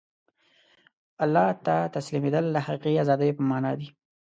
[1.23, 3.87] الله ته تسلیمېدل د حقیقي ازادۍ مانا ده.